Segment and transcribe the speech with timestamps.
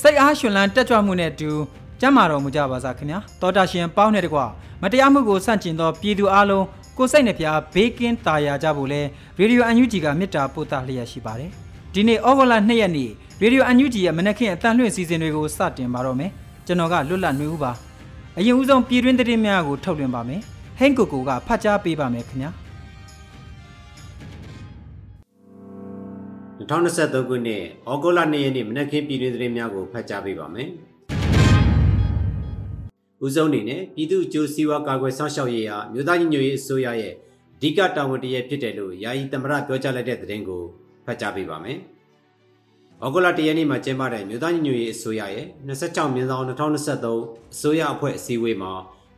[0.00, 1.50] စိတ်အားရှင်လန်းတက်ကြွမှုနဲ့အတူ
[2.00, 4.40] ကျမ်းမာတော်မူကြပါစားခင်ဗျာတောတာရှင်ပေါင်းတဲ့တကွ
[4.82, 6.66] မတရားမှုကိုစန့်ကျင်သောပြည်သူအလုံး
[6.98, 9.00] ကိုစိတ်နှဖျားဘေးကင်းတာယာကြဖို့လဲ
[9.38, 11.50] ရေဒီယိုအန်ယူဂျီကမေတ္တာပို့သလျက်ရှိပါတယ်
[11.94, 13.10] ဒီနေ့ဩဂုတ်လ2ရက်နေ့
[13.42, 16.30] ရေဒီယိုအန်ယူဂျီရဲ့မနက်ခင်းအတန်လွှင့်စီစဉ်တွေကိုစတင်ပါတော့မယ်
[16.66, 17.72] ကျွန်တော်ကလွတ်လပ်နေဦးပါ
[18.38, 20.40] အရင်ဦးဆုံးပြည်တွင်းသတင်းများကိုထုတ်လွှင့်ပါမယ်
[20.78, 22.50] ဟိန်းကိုကိုကဖတ်ကြားပေးပါမယ်ခင်ဗျာ
[26.70, 30.68] 2023ခုနှစ်ဩဂုတ်လ2ရက်နေ့မနက်ခင်းပြည်တွင်းသတင်းများကိုဖတ်ကြားပေးပါမယ်။
[33.24, 37.14] ဦးဆုံးအနေနဲ့ပြည်သူ့အကျိုးစီးပွားကာကွယ်ဆောင်ရှောက်ရေးဟာမြို့သားညီညွတ်ရေးအစိုးရရဲ့
[37.56, 40.62] အဓိကတာဝန်တရဖြစ်တယ်လို့ယာယီသမ္မတပြောကြားလိုက်တဲ့သတင်းကို
[41.06, 41.78] ဖတ်ကြားပေးပါမယ်။
[43.04, 48.72] ဩဂုတ်လ1ရက်နေ့မှာကျင်းပတဲ့မြို့သားညီညွတ်ရေးအစိုးရရဲ့26မြင်းဆောင်2023အစိုးရအဖွဲ့အစည်းအဝေးမှာ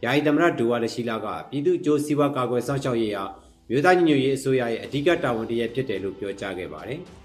[0.04, 3.24] ယာယီသမ္မတဒူဝါလရှိလာကပြည်သူ့အကျိုးစီးပွားကာကွယ်ဆောင်ရှောက်ရေးဟာ
[3.68, 7.00] မြို့သားညီညွတ်ရေးအစိုးရရဲ့အဓိကတာဝန်တရဖြစ်တယ်လို့ပြောကြားခဲ့ပါတယ်။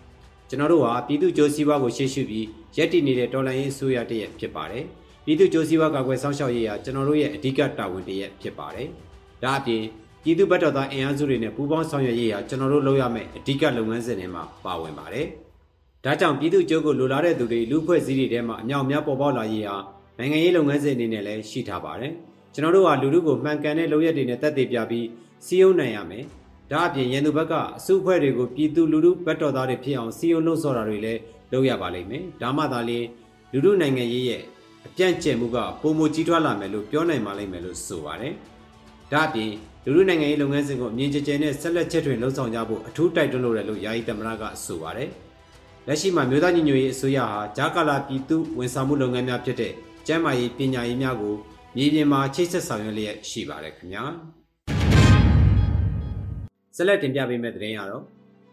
[0.49, 2.45] ကျွန်တော်တို့ဟာပြည်သူ့ကြိုးစည်းဝါးကိုရှေ့ရှုပြီး
[2.77, 4.83] ရက်တည်နေတဲ့တော်လှန်ရေးအစိုးရတရက်ဖြစ်ပါတယ်။
[5.25, 8.87] ပြည်သူ့ကြိုးစည်းဝါးကာကွယ်ဆောင်ရှောက်ရေးဟာကျွန်တော်တို့ရဲ့အဓိကတာဝန်တရက်ဖြစ်ပါတယ်။
[9.43, 9.83] ဒါအပြင်
[10.23, 15.25] ပြည်သူ့ဘက်တော်သားအင်အားစုတွေနဲ့ပူးပေါင်းဆောင်ရွက်ရေးဟာကျွန်တော်တို့လုပ်ရမယ့်အဓိကလုပ်ငန်းစဉ်တွေမှာပါဝင်ပါတယ်။
[16.05, 19.77] ဒါကြောင့်ပြည်သူ့ကြိုးကိုလိုလားတဲ့သူတွေလူဖွဲ့စည်းတွေထဲမှာအမြောက်အများပေါ်ပေါက်လာရေးဟာ
[20.17, 22.11] နိုင်ငံရေးလုပ်ငန်းစဉ်အနေနဲ့လည်းရှိထားပါတယ်။
[22.53, 25.07] ကျွန်တော်တို့ဟာလူလူကိုမှန်ကန်တဲ့လုပ်ရက်တွေနဲ့တက်တည်ပြပြီး
[25.45, 26.23] စီးရုံးနိုင်ရမယ်။
[26.71, 31.19] ဒါအပြင်ရန်သူဘက်ကအစုအဖွဲ့တွေကိုပြည်သူလူထုဘက်တော်သားတွေဖြစ်အောင်စီယုံလို့ဆော်တာတွေလည်း
[31.51, 32.99] လုပ်ရပါလိမ့်မယ်။ဒါမှသာလေ
[33.51, 34.41] လူထုနိုင်ငံရေးရဲ့
[34.85, 38.33] အပြန့်ကျက်မှုကပုံမကြီးထွားလာမယ်လို့ပြောနိုင်ပါလိမ့်မယ်လို့ဆိုပါတယ်။
[39.11, 39.51] ဒါအပြင်
[39.85, 45.09] လူထုနိုင်ငံရေးလုပ်ငန်းစဉ်ကိုအမြင့်ကျကျနဲ့ဆက်လက်ချက်ထွင်လှုံ့ဆော်ကြဖို့အထူးတိုက်တွန်းလိုတယ်လို့ယာယီသမ္မတကဆိုပါတယ်။
[45.87, 49.73] လက်ရှိမှာမြို့သားညီညွတ်ရေးအစိုးရဟာဂျာကာလာပြည်သူဝန်ဆောင်မှုလုပ်ငန်းများဖြစ်တဲ့
[50.07, 51.35] ကျန်းမာရေးပညာရေးများကို
[51.75, 54.05] မြေပြင်မှာချိတ်ဆက်ဆောင်ရွက်လျက်ရှိပါတယ်ခင်ဗျာ။
[56.75, 58.03] ဆက်လက်တင်ပြပေးမယ့်သတင်းရတော့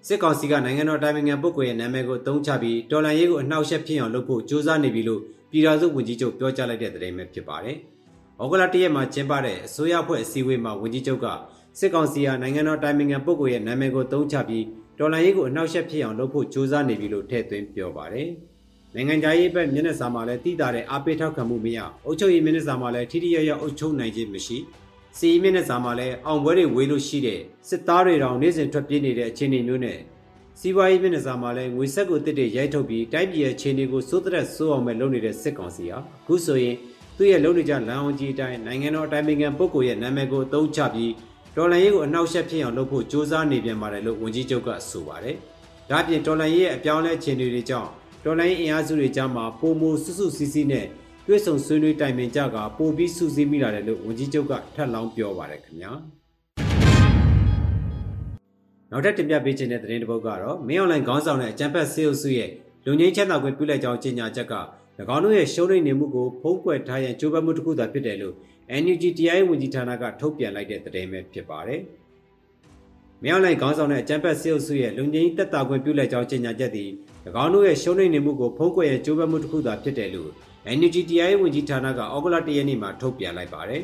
[0.07, 7.77] စစ်ကောင်စီကနိုင်ငံတော်တိုင်ပင်ခံပုဂ္ဂိုလ်ရဲ့နာမည်ကိုတုံးချပြီးတော်လန်ရေးကိုအနှောက်အယှက်ဖြစ်အောင်လုပ်ဖို့ကြိုးစားနေပြီလို့ပြည်ထောင်စုဝန်ကြီးချုပ်ပြောကြားလိုက်တဲ့သတင်းပဲဖြစ်ပါတယ်။
[8.41, 11.27] ဩဂုတ်လ၁ရက်မှာကျင်းပတဲ့အစိုးရအဖွဲ့အစည်းအဝေးမှာဝန်ကြီးချုပ်က
[11.79, 14.65] စစ်ကောင်စီဟာနိုင်ငံတော်တိုင်ပင်ခံပုဂ္ဂိုလ်ရဲ့နာမည်ကိုတုံးချပြီး
[14.99, 18.29] တော်လန်ရေးကိုအနှောက်အယှက်ဖြစ်အောင်လုပ်ဖို့ကြိုးစားနေပြီလို့ထည့်သွင်းပြောပါတယ်။
[18.95, 24.59] နိုင်ငံခြားရေးဘက်မျက်နှာစာမှာလည်းတည်တာတဲ့အားပေးထောက်ခံမှုမရအုပ်ချုပ်ရေးမျက်နှာစာမှာလည်းထိထိရရအုပ်ချုပ်နိုင်ခြင်းမရှိ။
[25.19, 29.99] စီမျက်နှာစာမှာလည်းအောင်ပွဲတွေဝေးလို့ရှိတဲ့စစ်သားတွေတောင်နေ့စဉ်ထွက်ပြေးနေတဲ့အခြေအနေမျိုးနဲ့
[30.61, 36.77] စီးပွားရေးမျက်နှာစာမှာလည်းငွေဆက်ကိုတစ်တစ်ရိုက်ထုတ်ပြီးတိုင်းပြည်ရဲ့အခြေအနေကိုစိုးတဲ့စိုးအောင်မဲ့လုပ်နေတဲ့စစ်ကောင်စီဟာအခုဆိုရင်
[37.17, 41.13] သူ့ရဲ့လုပ်နေကြလမ်းအောင်ကြီးအတိုင်းနိုင်ငံတော်အတိုင်ပင်ခံပုဂ္ဂိုလ်ရဲ့နာမည်ကိုအသုံးချပြီး
[41.57, 45.37] ဒေါ်လာရေးကိုအနှောက်အယှက်ဖြစ်အောင်လုပ်ဖို့စ조사နေပြန်ပါတယ်လို့ဝန်ကြီးချုပ်ကဆိုပါတယ်။
[45.91, 47.89] ဒါ့အပြင်ဒေါ်လာရေးရဲ့အပြောင်းလဲအခြေအနေတွေကြောင့်
[48.25, 50.87] ဒေါ်လာရေးအင်အားစုတွေကြားမှာပုံမစုစုစည်းစည်းနဲ့
[51.29, 55.93] တွေ့ဆုံဆွေးနွေးတိုင်ပင်ကြကပိုပြီးစုစည်းမိလာတယ်လို့ဝန်ကြီးချုပ်ကထပ်လောင်းပြောပါတယ်ခင်ဗျာ
[58.91, 62.51] နောက်ထပ်တင်ပြပေးခြင်းတဲ့သတင်းတစ်ပုဒ်ကတော့မင်းအွန်လိုင်းခေါင်းဆောင်တဲ့အကြံဖက်ဆေးအုပ်စုရဲ့
[62.85, 64.55] လူငင်းချမ်းသာခွင့်ပြုလိုက်ကြောင်းကြေညာချက်က၎
[65.15, 68.35] င်းတို့ရဲ့ရှုံးနိမ့်နေမှုကိုဖုံးကွယ်ထားရန်ကြိုးပမ်းမှုတစ်ခုသာဖြစ်တယ်လို့
[68.83, 71.81] NUG တရားရေးဝန်ကြီးဌာနကထုတ်ပြန်လိုက်တဲ့သတင်းပဲဖြစ်ပါတယ်။
[73.25, 76.91] မြောက်လိုက်ခေါင်းဆောင်တဲ့အကြံဖက်ဆေးအုပ်စုရဲ့လူငင်းတက်တာခွင့်ပြုလိုက်ကြောင်းကြေညာချက်သည်၎
[77.45, 80.31] င်းတို့ရဲ့ရှုံးနိမ့်နေမှုကိုဖုံးကွယ်ရန်ကြိုးပမ်းမှုတစ်ခုသာဖြစ်တယ်လို့
[80.75, 83.83] NUG တရားရေးဝန်ကြီးဌာနကဩဂုတ်လ၁ရက်နေ့မှာထုတ်ပြန်လိုက်ပါတယ်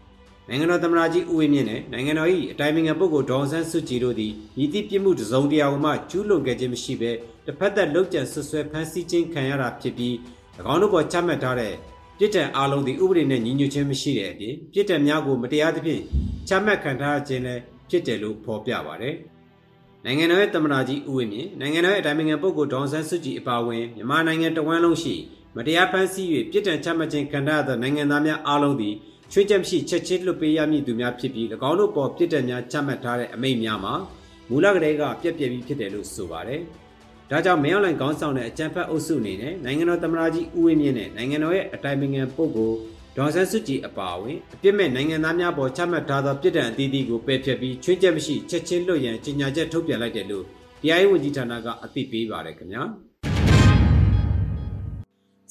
[0.48, 4.32] ။နိုင်ငံတော်သမ္မတကြီးဦးဝင်းမြင့်နဲ့နိုင်ငံတော်၏အတိုင်ပင်ခံပုဂ္ဂိုလ်ဒေါအောင်ဆန်းစုကြည်တို့သည်
[4.62, 7.10] ဤသည့်ပြစ်မှုတစုံတရာမှကျူးလွန်ခဲ့ခြင်းမရှိဘဲ
[7.46, 10.14] တစ်ဖက်သက်လုံခြံဆွဆွဲဖမ်းဆီးခြင်းခံရတာဖြစ်ပြီး၎
[10.72, 11.74] င်းတို့ပေါ်ချမှတ်ထားတဲ့
[12.18, 16.02] ပြစ်ဒဏ်အလုံးသည်ဥပဒေနဲ့ညီညွတ်ခြင်းမရှိတဲ့အပြင်ပြစ်ဒဏ်များကိုမတရားသဖြင့်
[16.48, 17.60] ချမှတ်ခံထားခြင်းလည်း
[17.90, 19.14] ဖြစ်တယ်လို့ဖော်ပြပါတယ်။
[20.04, 25.14] နိုင်ငံတော်ရဲ့သမ္မတကြီးဦးဝင်းမြင့်နိုင်ငံတော်ရဲ့အတိုင်ပင်ခံပုဂ္ဂိုလ်ဒေါအောင်ဆန်းစုကြည်အပါအဝင်မြန်မာနိုင်ငံတဝန်းလုံးရှိ
[25.56, 28.94] မတရားဖမ်းဆီး၍ပြစ်ဒဏ်ချမှတ်ခြင်းခံရသောနိုင်ငံသားများအားလုံးသည်
[29.32, 33.94] ချွေးချက်မရှိချက်ချင်းလွတ်ပေးရမည်သူများဖြစ်ပြီး၎င်းတို့ပေါ်ပြစ်ဒဏ်များချမှတ်ထားတဲ့အမိန့်များမှာ
[34.48, 36.60] မူလကတည်းကပြက်ပြက်ပြီးဖြစ်တယ်လို့ဆိုပါတယ်။
[37.30, 42.76] ဒါကြောင့်မင်းအောင်လှိုင်ခေါင်းဆောင်တဲ့အကြံဖက်အုပ်စုအနေနဲ့နိုင်ငံတော်သမ္မတကြီးဦးဝင်းမြင့်နဲ့နိုင်ငံတော်ရဲ့အတိုင်ပင်ခံပုဂ္ဂိုလ်
[43.16, 50.44] ဒေါ်ဆန်းစုကြည်အပါအဝင်အပြစ်မဲ့နိုင်ငံသားများပေါ်ချမှတ်ထားသောပြည်ထံအသီးသီးကိုပယ်ဖျက်ပြီးချွင်းချက်မရှိချက်ချင်းလွတ်ရန်ကြေညာချက်ထုတ်ပြန်လိုက်တယ်လို့
[50.82, 52.84] တရားရေးဝန်ကြီးဌာနကအသိပေးပါတယ်ခင်ဗျာ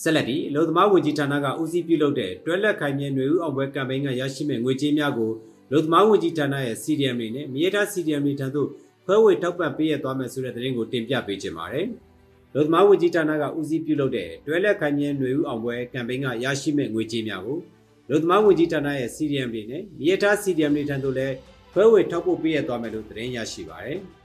[0.02, 5.30] ဆက်လက်ပြီးအလို့သမားဝန်ကြီးဌာနကဦးစီးပြုလုပ်တဲ့တွဲလက်ခိုင်မြဲຫນွေဦးအောင်ပွဲကမ်ပိန်းကရရှိမဲ့ငွေကြေးများကို
[5.72, 8.68] လုံသမားဝန်ကြီးဌာနရဲ့ CDM တွေနဲ့မြေထား CDM တွေထံသို့
[9.06, 11.86] ခွဲဝေထောက်ပံ့ပေးရသွားမယ်ဆိုတဲ့သတင်းကိုတင်ပြပေးချင်ပါတယ်။
[12.54, 17.58] လုံသမားဝန်ကြီးဌာနကဦးစီးပြုလုပ်တဲ့တွဲလက်ခိုင်မြဲຫນွေဦးအောင်ပွဲကမ်ပိန်းကရရှိမဲ့ငွေကြေးများကို
[18.10, 21.34] လုံသမားဝန်ကြီးဌာနရဲ့ CDM တွေနဲ့မြေထား CDM တွေထံသို့လည်း
[21.72, 23.98] ခွဲဝေထောက်ပို့ပေးရသွားမယ်လို့သတင်းရရှိပါတယ်။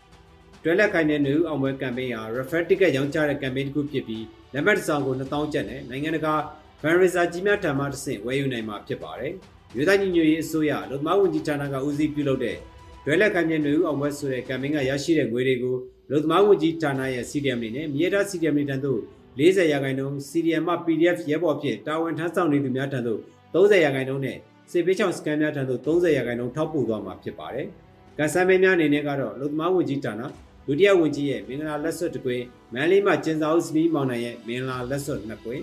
[0.64, 4.24] တွဲလက်ခိုင်တဲ့နေဦးအောင်ပွဲကမ်ပိန်းဟာ refer ticket ရောင်းချတဲ့ campaign တစ်ခုဖြစ်ပြီး
[4.54, 6.34] လက်မှတ်တစ်စောင်ကို2000ကျပ်နဲ့နိုင်ငံတကာ
[6.80, 9.32] fundraiser ကြီးများထံမှတစ်ဆင့်ဝယ်ယူနိုင်မှာဖြစ်ပါတယ်။
[9.74, 12.56] မြို့သားညီညွတ်ရေးအစိုးရလုံသမားဝန်ကြီးဌာနကဦးစီးပြုလုပ်တဲ့
[13.04, 15.76] တွဲလက်ခိုင်တဲ့နေဦးအောင်ပွဲဆိုတဲ့ campaign ကရရှိတဲ့ငွေတွေကို
[16.10, 19.00] လုံသမားဝန်ကြီးဌာနရဲ့ CDM တွေနဲ့မြေသား CDM တွေထံသို့
[19.38, 23.20] 40ရာခိုင်နှုန်း CDM မှ PDF ရဲဘော်ဖြစ်တာဝန်ထမ်းဆောင်နေသူများထံသို့
[23.54, 24.38] 30ရာခိုင်နှုန်းနဲ့
[24.70, 27.66] စေပေးချောင်စကန်များထံသို့30ရာခိုင်နှုန်းထောက်ပို့သွားမှာဖြစ်ပါတယ်။
[28.18, 30.22] ကန်ဆယ်မင်းများအနေနဲ့ကတော့လုံသမားဝန်ကြီးဌာန
[30.70, 32.44] ဒုတိယဝန်ကြီးရဲ့မင်္ဂလာလက်စွပ်တစ်ကွင်း
[32.74, 35.62] မန်လေးမှကျင်းစာအုပ်စမီးမောင်နိုင်ရဲ့မင်္ဂလာလက်စွပ်နှစ်ကွင်း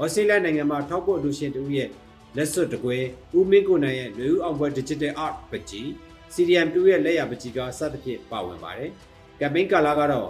[0.00, 1.88] ဩစတြေးလျနိုင်ငံမှာထောက်ပို့လူရှင်တူရဲ့
[2.36, 3.06] လက်စွပ်တစ်ကွင်း
[3.38, 5.86] ဦးမင်းကိုနိုင်ရဲ့လူဦးအောင်ပွဲ Digital Art ပကြီး
[6.34, 8.90] CDM2 ရဲ့လက်ရပကြီးကစသဖြင့်ပါဝင်ပါတယ်။
[9.40, 10.28] ကမ်ပိန်းကာလာကတော့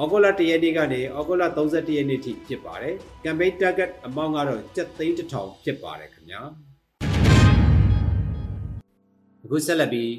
[0.00, 2.94] ဩဂုတ်လ1ရက်နေ့ကနေဩဂုတ်လ31ရက်နေ့ထိဖြစ်ပါတယ်။
[3.24, 5.10] ကမ်ပိန်း target amount ကတော့7,000
[5.64, 6.42] ဖြစ်ပါတယ်ခင်ဗျာ။
[9.44, 10.10] အခုဆက်လက်ပြီး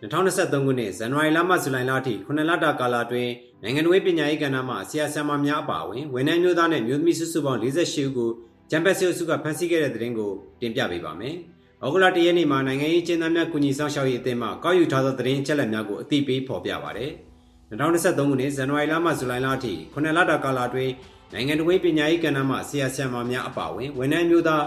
[0.00, 8.30] 2023ခုနှစ်ဇန်နဝါရီလမှဇူလိုင်လအထိ9လတာကာလအတွင်းနိုင်ငံတော်ပညာရေးကဏ္ဍမှာဆရာဆရာမများအပါအဝင်ဝန်ထမ်းမျိုးသားနဲ့မျိုးသမီးစုစုပေါင်း48ဦးကို
[8.70, 11.34] ဂျမ်ဘက်ဆီအုပ်စုကဖမ်းဆီးခဲ့တဲ့တဲ့တင်ကိုတင်ပြပေးပါမယ်။
[11.84, 17.10] ဩဂုတ်လ1ရက်နေ့မှာနိုင်ငံရေးကျင်းသားများကုညီဆောင်ရှောက်ရေးအသင်းမှကောက်ယူထားသောသတင်းချက်လက်များကိုအသိပေးဖော်ပြပါရတယ်။
[17.70, 20.92] 2023ခုနှစ်ဇန်နဝါရီလမှဇူလိုင်လအထိ9လတာကာလအတွင်း
[21.32, 24.64] နိုင်ငံတော်ပညာရေးကဏ္ဍမှာဆရာဆရာမများအပါအဝင်ဝန်ထမ်းမျိုးသား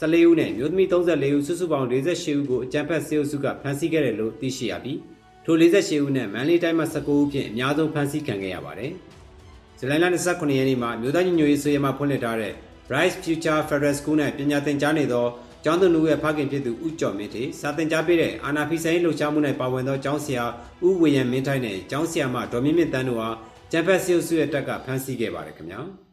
[0.00, 4.98] 14ဦးနဲ့မျိုးသမီး34ဦးစုစုပေါင်း48ဦးကိုအကြံဖက်စေအုပ်စုကဖမ်းဆီးခဲ့တယ်လို့သိရှိရပြီး
[5.44, 8.92] ထို48ဦးနဲ့မန္တလေးတိုင်းမှာ19ဦးဖြင့်အများဆုံးဖမ်းဆီးခံခဲ့ရပါတယ်။
[9.78, 12.54] ဇူလိုင်လ29ရက်နေ့မှာမြို့သားညီညွတ်ရေးဆွေးနွေးမှဖွင့်လှစ်ထားတဲ့
[12.88, 15.26] Bright Future Federal School နဲ့ပညာသင်ကြားနေသော
[15.64, 20.44] ကျောင်းသူလူရဲ့ဖခင်ဖြစ်သူဦးကျော်မင်းထေစာသင်ကြားပေးတဲ့အာနာဖီဆိုင်လှုပ်ရှားမှုနဲ့ပါဝင်သောကျောင်းဆရာ
[20.86, 23.28] ဦးဝေယံမင်းထိုင်းနဲ့ကျောင်းဆရာမဒေါ်မြင့်မြင့်တန်းတို့ဟာ
[23.70, 25.80] ကျန်ဖက်စီအုပ်စုရဲ့တပ်ကဖမ်းဆီးခဲ့ပါတယ်ခင်ဗျာ။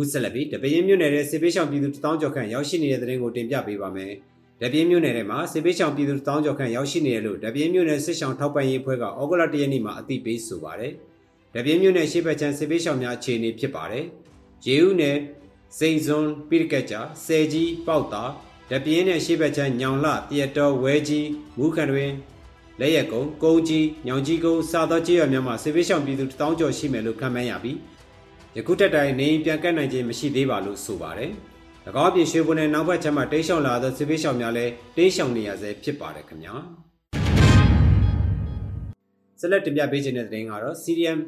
[0.00, 4.12] ဦးဆက်လက်ပြီးတပင်းမြို့နယ်ရဲ့စေပေးဆောင်ပြည်သူတောင်းကျော်ခန့်ရောက်ရှိနေတဲ့တဲ့ရင်ကိုတင်ပြပေးပါမယ်။
[4.60, 10.92] တပင်းမြို့နယ်ထဲမှာစေပေးဆောင်ပြည်သူတောင်းကျော်ခန့်ရောက်ရှိနေတယ်လို့တပင်းမြို့နယ်စစ်ဆောင်ထောက်ပံ့ရေးအဖွဲ့ကဩဂုတ်လ၁ရက်နေ့မှာအသိပေးဆိုပါတယ်။
[11.54, 14.04] တပင်းမြို့နယ်ရှေ့ဘက်ချမ်းစေပေးဆောင်များအခြေအနေဖြစ်ပါတယ်။
[14.66, 15.16] ရေဦးနယ်
[15.78, 16.94] စိန်စွန်းပိရကကြ
[17.24, 18.24] ဆယ်ကြီးပေါက်တာ
[18.70, 21.28] တပင်းနယ်ရှေ့ဘက်ချမ်းညောင်လတရတော်ဝဲကြီး
[21.58, 22.12] မူခန်တွင်
[22.80, 27.76] လက်ရက်ကုန်းကုန်းကြီးညောင်ကြီးကုန်းစာသောကျေးရွာများမှာစေပေးဆောင်ပြည်သူတောင်းကျော်ရှိမယ်လို့ခန့်မှန်းရပြီး
[28.57, 31.31] ယခုတက်တိုင်းနေပြန်ကတ်နိုင်ခြင်းမရှိသေးပါလို့ဆိုပါတယ်။၎
[32.03, 36.55] င်းပြင်ရွှေဘုံနဲ့နောက်ဘက်ချက်မှတိတ်ရှောင်လာသောစစ်ပေးရှောင်များလည်းတိတ်ရှောင်နေရဆဲဖြစ်ပါတယ်ခင်ဗျာ။
[39.39, 41.19] ဆက်လက်တင်ပြပေးခြင်းတဲ့သတင်းကတော့ CDM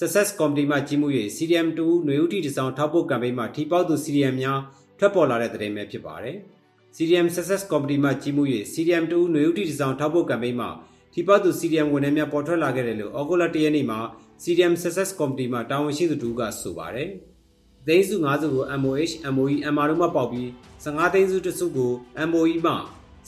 [0.00, 4.60] Success Committee မှကြီးမှု၍ CDM 2ຫນွေဥတီတစောင်းထောက်ပို့ကမ်ပိန်းမှာထိပေါက်သူ CDM များ
[4.98, 6.36] ထွက်ပေါ်လာတဲ့သတင်းပဲဖြစ်ပါတယ်။
[6.96, 8.42] CDM Success Committee မှကြီးမှု၍
[8.72, 10.70] CDM 2ຫນွေဥတီတစောင်းထောက်ပို့ကမ်ပိန်းမှာ
[11.14, 13.98] ထိပေါက်သူ CDM ဝန်ထမ်းများပေါ်ထွက်လာခဲ့တယ်လို့ဩဂုတ်လ၁ရက်နေ့မှာ
[14.43, 17.09] CDM Success Committee မှတာဝန်ရှိသူတို့ကဆိုပါတယ်။
[17.87, 20.47] သိန်းစု9စုကို MOH, MOE, MR တို့မှပေါက်ပြီး
[20.83, 21.91] 15သိန်းစုတစုကို
[22.29, 22.73] MOE မှ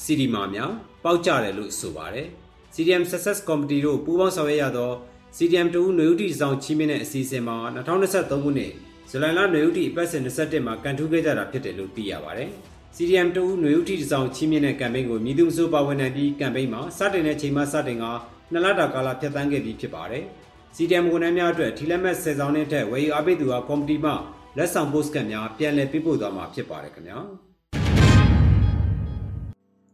[0.03, 0.71] CD မှများ
[1.03, 2.27] ပေါက်ကြတယ်လို့ဆိုပါတယ်။
[2.75, 4.91] CDM Success Committee တို့ပူးပေါင်းဆောင်ရွက်ရသော
[5.37, 8.71] CDM တူနွေဦးတီဆောင်ချီးမြှင့်တဲ့အစီအစဉ်မှာ2023ခုနှစ်
[9.09, 12.49] ဇူလိုင်လနွေဦးတီအပတ်စဉ်21မှာကန်ထူးခဲ့ကြတာဖြစ်တယ်လို့သိရပါတယ်။
[12.95, 18.05] CDM တူနွေဦးတီဆောင်ချီးမြှင့်တဲ့ကမ်ပိန်းကိုမြည်သူမဆိုပါဝင်နိုင်ပြီးကမ်ပိန်းမှာစတင်တဲ့ချိန်မှစတင်က
[18.51, 20.25] နှစ်လတာကာလဖြတ်သန်းခဲ့ပြီးဖြစ်ပါတယ်။
[20.79, 24.11] CDM ဝန်ထမ်းများအတွက်ထီလက်မဲ့10ဆောင်နဲ့ထက်ဝယ်ယူအားပေးသူဟာကော်မတီမှ
[24.57, 27.17] လက်ဆောင်ပို့စကတ်များပြန်လည်ပေးပို့သွားမှာဖြစ်ပါတယ်ခင်ဗျာ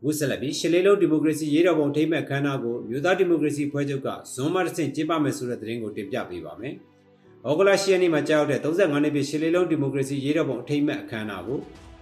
[0.05, 6.73] ဝစ်ဆက်လက်ပြီးရှစ်လေးလုံးဒီမိုကရေစီရေးတော်ပုံထိမ့်မဲ့ခမ်းနားကိုမြို့သားဒီမိုကရေစီဖွဲ့ချုပ်ကဇွန်မတစ်ဆင့်ကျင်းပမယ်ဆိုတဲ့သတင်းကိုတင်ပြပေးပါမယ်။
[7.47, 11.59] ဩဂုတ်လ10ရက်နေ့မှာကြာရောက်တဲ့35နှစ်ပြည့်ရှစ်လေးလုံးဒီမိုကရေစီရေးတော်ပုံထိမ့်မဲ့အခမ်းအနားကို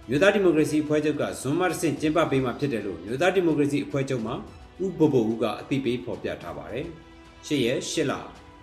[0.08, 6.86] မြို့သားဒီမိုကရေစီအဖွဲ့ချုပ်ကဇွန်မတစ်ဆင့်ကျင်းပပေးမှာဖြစ်တယ်လို့မြို့သားဒီမိုကရေစီအဖွဲ့ချုပ်မှဥပဘိုဦးကအသိပေးဖော်ပြထားပါတယ်။
[7.46, 8.14] ရှစ်ရက်ရှစ်လ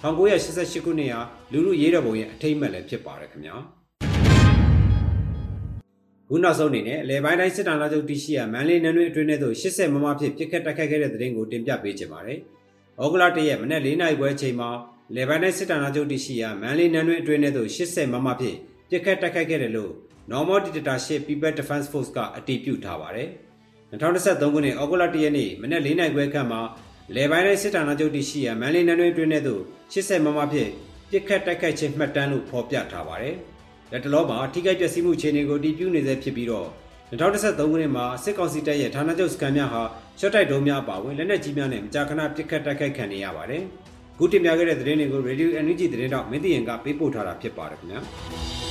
[0.01, 3.56] 1988ခုနှစ်ဟာလူလူရေးတော်ပုံရဲ့အထိမ့်မဲ့လည်းဖြစ်ပါတယ်ခင်ဗျာ
[6.29, 12.39] ခုနောက်ဆုံးအနေနဲ့လေပိုင်းတိုင်းစစ်တမ်းလာချုပ်တရှိရမန်လေးနန်းတွင်အတွင်းထဲသို့80မမဖြစ်ပြစ်ခတ်တိုက်ခိုက်ခဲ့တဲ့တဲ့တင်ကိုတင်ပြပေးချင်ပါတယ်။
[13.03, 14.70] ဩဂလတရက်မနေ့၄နိုင်ပွဲချိန်မှာ
[15.15, 18.56] လေပိုင်းတိုင်းစစ်တမ်းလာချုပ်တရှိရမန်လေးနန်းတွင်အတွင်းထဲသို့80မမဖြစ်
[18.89, 19.91] ပြစ်ခတ်တိုက်ခိုက်ခဲ့တယ်လို့
[20.32, 23.29] Normal Dictatorship People Defense Force ကအတည်ပြုထားပါတယ်။
[23.91, 26.62] 2023ခုနှစ်ဩဂုတ်လ1ရက်နေ့မနေ့၄နိုင်ခွဲခန့်မှာ
[27.15, 29.61] လေပိုင်းတိုင်းစစ်ဌာနချုပ်တရှိရာမန်လေးနန်းတွင်တွင်တဲ့သို့
[29.93, 30.71] 80မမဖြင့်
[31.09, 33.35] ပြစ်ခတ်တိုက်ခိုက်ခြင်းမှတ်တမ်းလို့ဖော်ပြထားပါတယ်။
[33.91, 36.69] လက်တလောမှာထိခိုက်ပျက်စီးမှုခြေအနေကိုတည်ပြုနေဆဲဖြစ်ပြီးတော့
[37.09, 39.83] 2013ခုနှစ်မှာစစ်ကောင်စီတပ်ရဲ့ဌာနချုပ်စခန်းများဟာ
[40.19, 43.63] ရှော့တိုက်ဒုံးများပါဝင်လက်နက်ကြီးများနဲ့မကြာခဏပစ်ခတ်တိုက်ခိုက်ခံနေရပါတယ်။
[44.17, 48.01] ခုတင်ပြခဲ့တဲ့သတင်းတွေကို Radio Energy သတင်းတော့မင်းတရင်ကပေးပို့ထားတာဖြစ်ပါတယ်ခင်ဗျာ။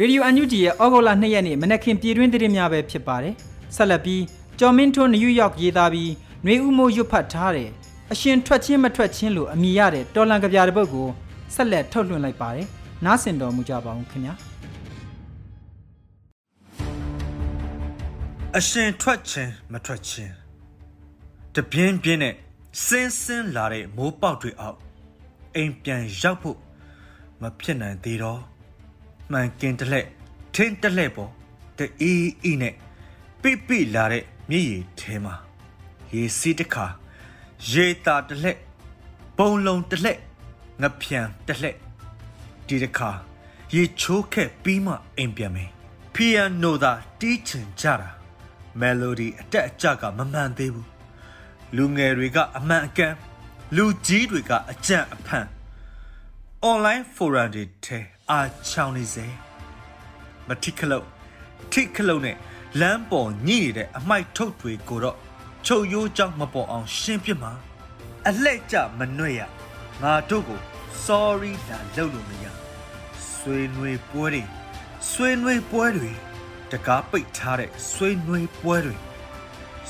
[0.00, 3.34] Radio UNG ရဲ့ဩဂုတ်လ2ရက်နေ့မနက်ခင်းပြည်တွင်းသတင်းများပဲဖြစ်ပါတယ်။
[3.76, 4.22] ဆက်လက်ပြီး
[4.58, 6.12] ကျော်မင်းထွန်းနယူးယောက်ရေးသားပြီး
[6.44, 7.68] နှွေဦးမိုးရွတ်ဖတ်ထားတဲ့
[8.12, 11.08] အရှင်ထွက်ချင်းမထွက်ချင်းလို့အမိရတဲ့တော်လန်ကပြားတစ်ပုဒ်ကို
[11.54, 12.66] ဆက်လက်ထုတ်လွှင့်လိုက်ပါတယ်။
[13.04, 14.34] နားဆင်တော်မူကြပါဦးခင်ဗျာ။
[18.56, 20.32] အရှင်ထွက်ချင်းမထွက်ချင်း
[21.54, 22.34] တပြင်းပြင်းနဲ့
[22.84, 24.78] စင်းစင်းလာတဲ့မိုးပေါက်တွေအောက်
[25.56, 26.58] အိမ်ပြန်ရောက်ဖို့
[27.40, 28.51] မဖြစ်နိုင်သေးတော့
[29.32, 30.06] မှန်ကင်တလက်
[30.54, 31.32] ထင်းတလက်ပေါ်
[31.78, 32.12] တအီ
[32.42, 32.74] အီနဲ့
[33.42, 35.34] ပိပိလာတဲ့မြည်ရည်ထဲမှာ
[36.14, 36.86] ရေစီးတစ်ခါ
[37.72, 38.58] ရေတာတလက်
[39.38, 40.18] ပုံလုံးတလက်
[40.82, 41.76] ငပြံတလက်
[42.66, 43.10] ဒီတစ်ခါ
[43.74, 45.70] ရေချိုးခက်ပြီးမှအိမ်ပြန်မယ်
[46.14, 48.10] ပီယန်နိုသာတီးချင်ကြတာ
[48.80, 50.88] မယ်လိုဒီအတက်အကျကမမှန်သေးဘူး
[51.76, 53.14] လူငယ်တွေကအမှန်အကန်
[53.76, 55.46] လူကြီးတွေကအကြံအဖန်
[56.70, 57.98] online forum တွေထဲ
[58.32, 59.26] အာချောင်းနေစေ
[60.48, 61.06] မတိခလုတ်
[61.72, 62.36] ထိခလုတ်နဲ့
[62.80, 65.18] လမ်းပေါ်ညှိနေတဲ့အမိုက်ထုတ်တွေကိုတော့
[65.66, 67.52] ချုပ်ရိုးကြောင့်မပေါ်အောင် ရှင်းပြမှာ
[68.28, 69.40] အလှဲ့ကြမနှွဲ့ရ
[70.02, 70.60] ငါတို့ကို
[71.04, 72.46] sorry လာလုပ်လို့မရ
[73.34, 74.42] ဆွေးနွေးပွဲတွေ
[75.10, 76.10] ဆွေးနွေးပွဲတွေ
[76.70, 78.96] တကားပိတ်ထားတဲ့ဆွေးနွေးပွဲတွေ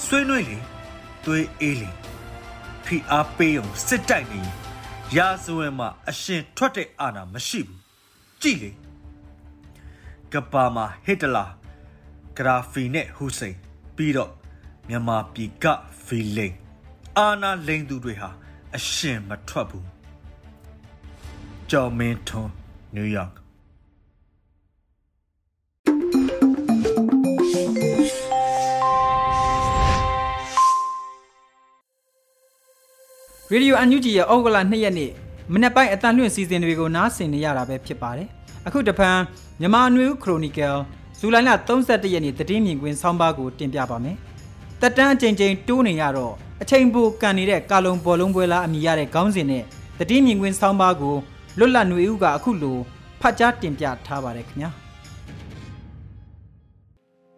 [0.04, 0.58] ဆွေးနွေးလေ
[1.25, 1.90] သွေးအေးလေ
[2.84, 4.40] ဖိအားပေးအောင်စစ်တိုက်နေ
[5.16, 7.81] ရာဇဝင်မှာအရှင်ထွက်တဲ့အာဏာမရှိဘူး
[8.42, 8.70] ကြည့်လေ
[10.32, 11.44] ကပါမာဟစ်တလာ
[12.37, 13.56] ဂရာဖီနဲ့ဟူစိန်
[13.96, 14.30] ပြီးတော့
[14.88, 15.66] မြန်မာပြည်က
[16.04, 16.54] ဖီလိန်
[17.18, 18.30] အာနာလိန်သူတွေဟာ
[18.76, 19.87] အရှင်မထွက်ဘူး
[21.70, 22.52] ကျော်မင်းထွန်း
[22.94, 23.32] နယူးယောက်
[33.52, 35.11] ရေဒီယိုအန်ယူဂျီရဲ့ဩဂုတ်လ2ရက်နေ့
[35.50, 38.28] မနေ့ပိုင်းအတန်လွင့်စီစဉ်တွေကိုနားဆင်နေရတာပဲဖြစ်ပါတယ်။
[38.66, 39.11] အခုတပံ
[39.61, 40.75] မြန်မာနွေဦးခရိုနီကယ်
[41.18, 44.16] ဇူလိုင်လ31ရက်နေ့သတင်းမြင်ကွင်းဆောင်းပါးကိုတင်ပြပါမယ်။
[44.80, 49.64] တက်တန်းအချိန်ချင်းတိုးနေရတော့အချိန်ပိုကန်နေတဲ့ကာလုံဘောလုံးပွဲလားအမိရတဲ့ခေါင်းစဉ်နဲ့
[49.99, 51.16] သတင်းမြင်ကွင်းဆောင်းပါးကို
[51.58, 52.78] လွတ်လပ်နွေဦးကအခုလို
[53.20, 54.70] ဖတ်ကြားတင်ပြထားပါတယ်ခင်ဗျာ။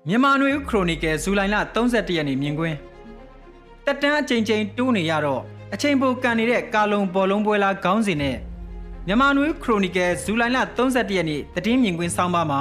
[0.09, 2.77] မြန်မာနွေဦးခရိုနီကယ်ဇူလိုင်လ31ရက်နေ့မြင်ကွင်း
[3.85, 5.43] တက်တန်းအချိန်ချင်းတိုးနေရတော့
[5.75, 8.37] အချိန်ပိုကန်နေတဲ့ကာလုံဘောလုံးပွဲလားခေါင်းစဉ်နဲ့
[9.07, 12.61] မြန်မာနွေခရိုနီကယ်ဇူလိုင်လ31ရက်နေ့သတင်းမြင်ကွင်းဆောင်းပါးမှာ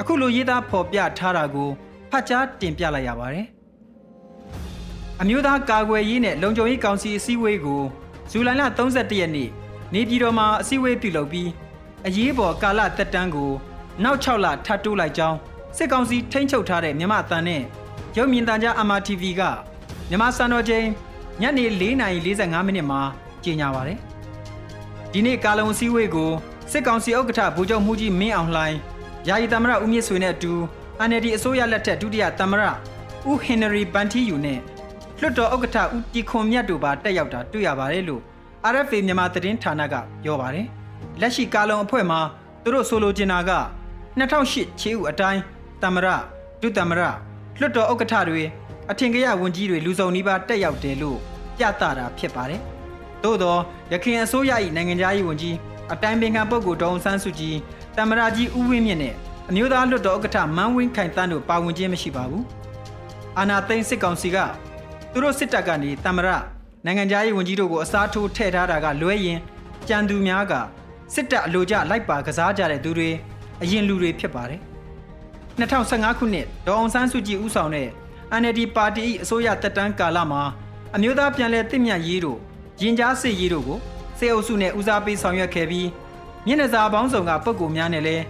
[0.00, 1.70] အခုလိုရေးသားဖော်ပြထားတာကို
[2.10, 3.46] ဖတ်ကြားတင်ပြလိုက်ရပါတယ်။
[5.20, 7.82] အမျိုးသားကာကွယ်ရေးနဲ့လုံခြုံရေးကောင်စီအစည်းအဝေးကို
[8.30, 9.48] ဇူလိုင်လ31ရက်နေ့
[9.94, 11.48] နေပြည်တော်မှာအစည်းအဝေးပြုလုပ်ပြီး
[12.06, 13.52] အရေးပေါ်ကာလသက်တမ်းကို
[14.04, 15.36] နောက်6လထပ်တိုးလိုက်ကြောင်း
[15.76, 17.62] စစ်ကောင်စီထိန်းချုပ်ထားတဲ့မြန်မာအသံနဲ့
[18.16, 19.42] ရုပ်မြင်သံကြား MRTV က
[20.08, 20.86] မြန်မာစံတော်ချိန်
[21.42, 23.00] ညနေ4:45မိနစ်မှာ
[23.44, 23.98] ကြေညာပါတယ်။
[25.12, 26.30] ဒီနေ့ကာလုံစည်းဝေးကို
[26.70, 28.76] စစ်ကောင်စီဥက္ကဋ္ဌဗိုလ်ချုပ်မှုကြီးမင်းအောင်လှိုင်
[29.28, 30.52] ယာယီသမ္မတဦးမြင့်ဆွေနဲ့အတူ
[31.08, 32.62] NLD အစိုးရလက်ထက်ဒုတိယသမ္မတ
[33.28, 34.58] ဦးဟင်နရီပန်တီယူနဲ့
[35.20, 38.22] လွှတ်တော်ဥက္ကဋ္ဌဦးတီခွန်မြတ်တို့ပါတက်ရောက်တာတွေ့ရပါတယ်လို့
[38.72, 40.66] RFA မြန်မာသတင်းဌာနကပြောပါတယ်။
[41.20, 42.20] လက်ရှိကာလုံအဖွဲ့မှာ
[42.62, 43.52] သူတို့ဆိုလိုချင်တာက
[44.18, 45.40] 2008ချေဥအတိုင်း
[45.82, 46.08] သမ္မတ
[46.60, 47.00] ဒုသမ္မတ
[47.58, 48.42] လွှတ်တော်ဥက္ကဋ္ဌတွေ
[48.90, 51.18] အထင်ကရဝန်ကြီးတွေလူစုံနီးပါးတက်ရောက်တယ်လို့
[51.56, 52.60] ပြသတာဖြစ်ပါတယ်။
[53.22, 53.56] သို့သော
[53.92, 55.56] ရခိုင်အစိုးရ၏နိုင်ငံသားရေးဝန်ကြီး
[55.92, 57.56] အတိုင်းပင်ခံပုဂ္ဂိုလ်ဒေါအောင်ဆန်းစုကြည်
[57.96, 59.14] တမရာကြီးဦးဝင်းမြင့်နဲ့
[59.48, 62.44] အမျိုးသားလွှတ်တော်ဥက္ကဋ္ဌမန်းဝင်းခိုင်တန်းတို့ပါဝင်ခြင်းမရှိပါဘူး။
[63.38, 64.36] အာနာသိန်းစစ်ကောင်စီက
[65.12, 66.28] သူတို့စစ်တပ်ကနေတမရ
[66.84, 69.38] နိုင်ငံသားရေးဝန်ကြီးတို့ကိုအစားထိုးထည့်ထားတာကလွဲရင်
[69.88, 70.52] ကြံသူများက
[71.14, 73.10] စစ်တပ်အလိုကျလိုက်ပါကစားကြတဲ့သူတွေ
[73.62, 74.60] အရင်လူတွေဖြစ်ပါတယ်။
[75.58, 77.88] 2015ခုနှစ်ဒေါအောင်ဆန်းစုကြည်ဦးဆောင်တဲ့
[78.40, 80.42] NLD ပါတီ၏အစိုးရတက်တန်းကာလမှာ
[80.96, 82.38] အမျိုးသားပြန်လည်တည်မြတ်ရေးတို့
[82.82, 83.78] ရင်ကြားစစ်ရေးတို့ကို
[84.18, 85.88] စေအုပ်စုနဲ့ဦးစားပေးဆောင်ရွက်ခဲ့ပြီး
[86.46, 88.24] မျက်နှာစာပေါင်းစုံကပုံကူများနဲ့လည်း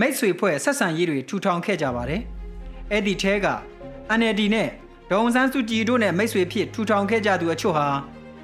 [0.00, 2.22] မိတ်ဆွေဖွဲ့ဆက်ဆံရေးတွေထူထောင်ခဲ့ကြပါတယ်။
[2.90, 3.46] အဲ့ဒီထဲက
[4.18, 4.68] NLD နဲ့
[5.10, 7.86] ဒေါအောင်ဆန်းစုကြည်တို့နဲ့မိတ်ဆွေဖြစ်ထူထောင်ခဲ့ကြသူအချို့ဟာ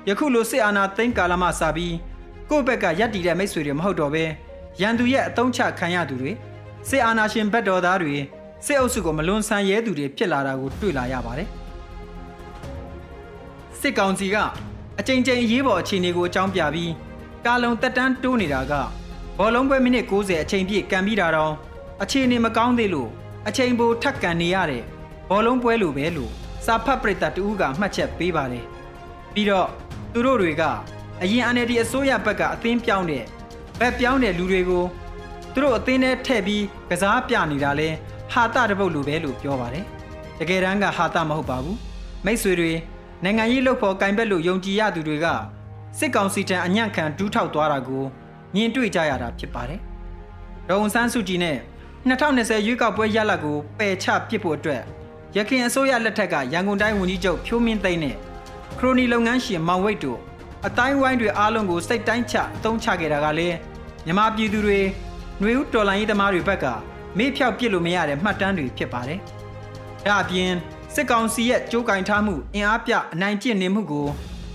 [0.09, 1.95] ယခုလိုစစ်အာဏာသိမ်းကာလမှစပြီး
[2.51, 4.25] ကိုယ့်ဘက်ကရပ်တည်တဲ့မိတ်ဆွေတွေမဟုတ်တော့ဘဲ
[4.81, 6.33] ရန်သူရဲ့အတုံးချခံရသူတွေ
[6.89, 8.17] စစ်အာဏာရှင်ဘက်တော်သားတွေ
[8.67, 11.49] စစ်အုပ်စုကိုမလွန်ဆန်ရဲသူတွေဖြစ်လာတာကိုတွေ့လာရပါတယ်
[13.81, 14.37] စစ်ကောင်စီက
[14.99, 16.93] အကြိမ်ကြိမ်အရေးပေါ်အခြေအနေကိုအကြောင်းပြပြီး
[17.47, 18.73] ကာလုံတက်တန်းတိုးနေတာက
[19.39, 21.55] ဘောလုံးပွဲမိနစ်90အချိန်ပြည့်ကန်ပြီးတာတော့
[22.03, 23.09] အခြေအနေမကောင်းသေးလို့
[23.49, 24.83] အချိန်ပိုထက်ကန်နေရတဲ့
[25.31, 26.33] ဘောလုံးပွဲလိုပဲလို့
[26.65, 28.65] စာဖတ်ပရိသတ်တူကမှတ်ချက်ပေးပါတယ်
[29.35, 29.69] ပြီးတော့
[30.13, 30.63] သူတို့တွေက
[31.23, 33.25] အရင် NLD အစိုးရဘက်ကအသင်းပြောင်းတဲ့
[33.81, 34.85] ဘက်ပြောင်းတဲ့လူတွေကို
[35.53, 37.89] သူတို့အသင်းထဲထည့်ပြီးကစားပြနေတာလဲ
[38.33, 39.85] ဟာတာတပုတ်လိုပဲလို့ပြောပါတယ်
[40.39, 41.79] တကယ်တမ်းကဟာတာမဟုတ်ပါဘူး
[42.25, 42.73] မိတ်ဆွေတွေ
[43.25, 45.27] နိုင်ငံရေးလှုပ်ဖော်ကင်ဘက်လို့ယုံကြည်ရသူတွေက
[45.99, 48.05] စစ်ကောင်စီထံအညံ့ခံဒူးထောက်သွားတာကို
[48.55, 49.81] မြင်တွေ့ကြရတာဖြစ်ပါတယ်။
[50.69, 51.57] ဒေါ်ဝန်ဆန်းစုကြည်နဲ့
[52.09, 54.83] 2020ရွေးကောက်ပွဲရလဒ်ကိုပယ်ချပစ်ဖို့အတွက်
[55.37, 58.17] ရခိုင်အစိုးရလက်ထက်ကရန်ကုန်တိုင်းဝန်ကြီးချုပ်ဖြိုးမင်းသိန်းနဲ့
[58.79, 60.19] ခရိုနီလုပ်ငန်းရှင်မောင်ဝိတ်တို့
[60.67, 63.57] အတိုင်းဝိုင်းတွေအားလုံးကိုစိတ်တိုင်းချအသုံးချခဲ့တာကလည်း
[64.05, 64.81] မြန်မာပြည်သူတွေ
[65.39, 66.67] ຫນွေဦးတော်လိုင်းရေးသမားတွေဘက်က
[67.19, 69.19] မေ့ဖြောက်ပစ်လို့မရတဲ့မှတ်တမ်းတွေဖြစ်ပါတယ်။
[70.07, 70.51] ဒါအပြင်
[70.95, 74.07] စစ်ကောင်စီရဲ့ကြိုးကင်ထားမှုအင်အားပြအနိုင်ကျင့်နေမှုကို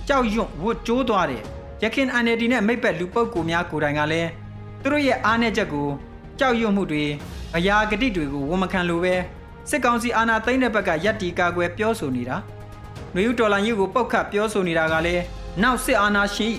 [0.07, 1.41] ကြောက်ရွံ့ဝတ်ကြိုးသွားတဲ့
[1.83, 4.29] ရခင် NLD နဲ့မိတ်ဘက်လူပုတ်ကိုများကိုယ်တိုင်ကလည်း
[4.81, 5.87] သူတို့ရဲ့အားနည်းချက်ကို
[6.39, 7.05] ကြောက်ရွံ့မှုတွေ
[7.55, 9.15] အရာဂတိတွေကိုဝန်မခံလိုပဲ
[9.69, 12.37] စစ်ကောင်စီအာဏာသိမ်းတဲ့ဘက်ကယက်တီကာကွယ်ပြောဆိုနေတာ။
[13.15, 15.23] မျိုးဒေါ်လာကြီးကိုပုတ်ခတ်ပြောဆိုနေတာကလည်း
[15.61, 16.53] နောက်စစ်အာဏာရှင်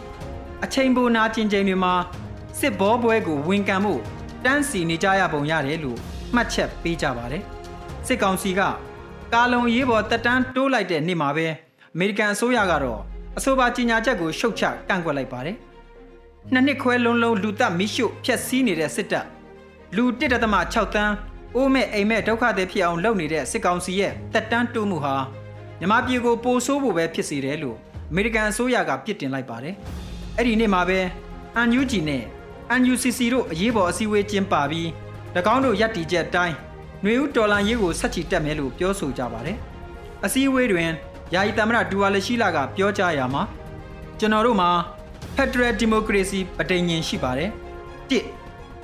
[0.65, 1.95] အချိန်ပိုနာကျင်ချိန်တွေမှာ
[2.59, 3.95] စစ်ဘောပွဲကိုဝန်ကန်မှု
[4.47, 5.99] တန်းစီနေကြရပုံရတယ်လို့
[6.35, 7.43] မှတ်ချက်ပေးကြပါတယ်။
[8.07, 8.61] စစ်ကောင်စီက
[9.33, 11.47] ကာလုံရေးပေါ်တက်တန်းတိုးလိုက်တဲ့နေ့မှာပဲ
[11.95, 13.01] အမေရိကန်အစိုးရကတော့
[13.39, 15.57] အဆိုပါကြီးညာချက်ကိုရှုတ်ချကန့်ကွက်လိုက်ပါတယ်။
[16.53, 19.27] နှစ်နှစ်ခွဲလုံးလုံးလူတပ်မိရှုဖျက်ဆီးနေတဲ့စစ်တပ်
[19.97, 21.15] လူ1.6တန်း
[21.57, 25.15] အိုးမဲ့အိမ်မဲ့ဒုက္ခသည်ဖြစ်အောင်လုပ်နေတဲ့စစ်ကောင်စီရဲ့တက်တန်းတိုးမှုဟာ
[25.81, 27.77] မြမပြည်ကိုပိုဆိုးဖို့ပဲဖြစ်စေတယ်လို့
[28.11, 29.75] အမေရိကန်အစိုးရကပြစ်တင်လိုက်ပါတယ်။
[30.37, 30.99] အဲ့ဒီနေ့မှာပဲ
[31.63, 32.23] UNUG နဲ့
[32.73, 34.89] UNCC တို့အရေးပေါ်အစည်းအဝေးကျင်းပပြီး၎
[35.55, 36.55] င်းတို့ရပ်တည်ချက်အတိုင်း
[37.03, 39.57] ຫນွေဦးဒေါ်လာရေးကိုဆက်ချီတက်မယ်လို့ပြောဆိုကြပါတယ်။
[40.25, 40.91] အစည်းအဝေးတွင်
[41.35, 43.43] ယာယီသမ္မတဒူဝါလရှိလာကပြောကြားရမှာ
[44.19, 44.71] ကျွန်တော်တို့မှာ
[45.37, 47.51] Federal Democracy ပဋိညာဉ်ရှိပါတယ်။
[48.11, 48.25] တစ်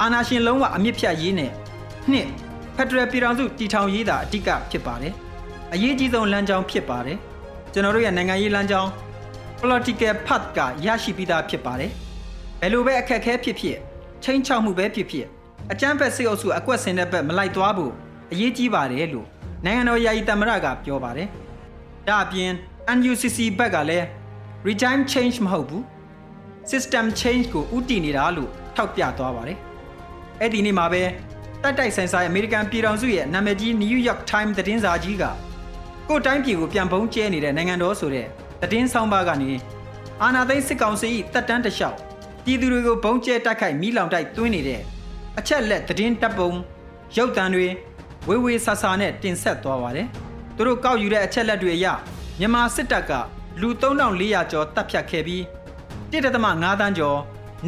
[0.00, 1.50] အာဏာရှင်လုံးဝအမြင့်ဖြတ်ရေးနဲ့
[2.10, 2.26] နှစ်
[2.76, 5.12] Federal ပြည်ထောင်စုတည်ထောင်ရေးတာအဓိကဖြစ်ပါတယ်။
[5.72, 7.18] အရေးကြီးဆုံးလမ်းကြောင်းဖြစ်ပါတယ်။
[7.72, 8.90] ကျွန်တော်တို့ရဲ့နိုင်ငံရေးလမ်းကြောင်း
[9.60, 11.92] political path ကရရှိပြီးသားဖြစ်ပါတယ်။
[12.60, 13.76] ဘယ်လိုပဲအခက်အခဲဖြစ်ဖြစ်
[14.22, 15.26] ချင်းချောက်မှုပဲဖြစ်ဖြစ်
[15.72, 17.92] အကြမ်းဖက်စစ်အုပ်စုအကွက်ဆင်တဲ့ဘက်မလိုက်သွားဖို့
[18.32, 19.26] အရေးကြီးပါတယ်လို့
[19.64, 21.28] နိုင်ငံတော်ယာယီသမ္မတကပြောပါတယ်။
[22.08, 22.50] ဒါအပြင်
[22.96, 24.06] NUCC ဘက်ကလည်း
[24.68, 25.82] regime change မဟုတ်ဘူး
[26.70, 29.58] system change ကိုဥတည်နေတာလို့ထောက်ပြသွားပါတယ်။
[30.40, 31.02] အဲ့ဒီနေ့မှာပဲ
[31.62, 35.24] တိုက်တိုက်ဆိုင်ဆိုင်အမေရိကန်ပြည်ထောင်စုရဲ့နာမည်ကြီး New York Times သတင်းစာကြီးက
[36.08, 38.26] ကိုယ်တိုင်းပြည်ကိုပြန်ပုံးကျဲနေတဲ့နိုင်ငံတော်ဆိုတဲ့
[38.62, 39.50] သတင်းဆောင်ပါကနေ
[40.22, 41.98] အာနာသိန်းစစ်ကောင်စီ၏တပ်တန်းတလျှောက်
[42.50, 44.80] ပြည်သူတွေကိုဘုံကျဲတိုက်ခိုက်မိလောင်တိုက်သွင်းနေတဲ့
[45.38, 46.50] အချက်လက်သတင်းတပ်ပုံ
[47.16, 47.66] ရုပ်သံတွေ
[48.28, 50.06] ဝေဝေဆာဆာနဲ့တင်ဆက်သွားပါတယ်။
[50.56, 51.86] သူတို့ကောက်ယူတဲ့အချက်လက်တွေအရ
[52.38, 53.12] မြန်မာစစ်တပ်က
[53.60, 55.42] လူ3400ကျော်တပ်ဖြတ်ခဲ့ပြီး
[56.12, 57.18] 1.5တန်းကျော်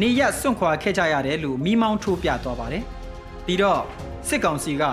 [0.01, 2.83] နေရစွန့်ခွာခဲ့ကြရတယ်လို့မိမောင်းထိုးပြသွားပါတယ်။
[3.45, 3.81] ပြီးတော့
[4.27, 4.83] စစ်ကောင်စီက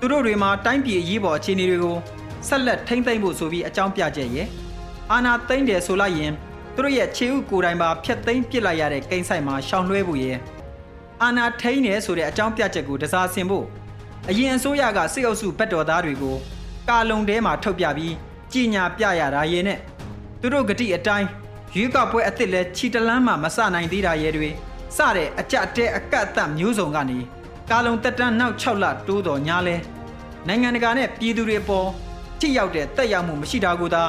[0.00, 1.96] သူတို့တွေမှာတိုင်းပြည်အရေးပေါ်အခြေအနေတွေကို
[2.48, 4.48] ဆက်လက်ထိမ့်သိမ့်ဖို့ဆိုပြီးအကြောင်းပြချက်ရဲ့
[5.10, 6.32] အာနာသိမ့်တယ်ဆိုလိုက်ရင်
[6.74, 10.36] သူတို့ရဲ့ခြေဥကိုယ်တိုင်ပါဖျက်သိမ်းပစ်လိုက်ရတဲ့ကိန်းဆိုင်မှာရှောင်လွှဲဖို့ရဲ့
[11.22, 13.66] အာနာထိန်တယ်ဆိုတဲ့အကြောင်းပြချက်ကိုတစားဆင်ဖို့
[14.28, 16.36] အရင်အစိုးရကစစ်အုပ်စုဘက်တော်သားတွေကို
[16.88, 18.14] ကာလုံထဲမှာထုတ်ပြပြီး
[18.52, 19.78] ကြီးညာပြရတာရဲ့နဲ့
[20.40, 21.28] သူတို့ဂတိအတိုင်း
[21.74, 24.48] ရွေးကောက်ပွဲအစ်စ်လဲခြီတလန်းမှမစနိုင်သေးတာရဲ့တွေ
[24.96, 27.18] စတဲ့အကြအတဲအကတ်အသတ်မျိုးစုံကနေ
[27.70, 29.76] ကာလုံတက်တန်းနောက်6လတိုးတော်ညာလဲ
[30.46, 31.88] နိုင်ငံတကာနဲ့ပြည်သူတွေပေါ်
[32.40, 34.04] ထိရောက်တဲ့တက်ရောက်မှုမရှိတာကိုသာ